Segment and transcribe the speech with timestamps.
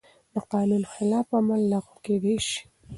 [0.33, 2.59] د قانون خلاف عمل لغوه کېدای شي.